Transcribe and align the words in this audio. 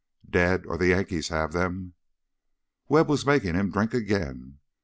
"Dead... 0.27 0.65
or 0.65 0.79
the 0.79 0.87
Yankees 0.87 1.27
have 1.27 1.51
them." 1.51 1.93
Webb 2.87 3.07
was 3.07 3.23
making 3.23 3.53
him 3.53 3.69
drink 3.69 3.93
again. 3.93 4.57